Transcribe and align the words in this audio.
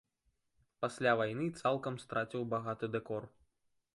Пасля 0.85 1.11
вайны 1.19 1.45
цалкам 1.61 2.01
страціў 2.05 2.41
багаты 2.57 2.85
дэкор. 2.95 3.23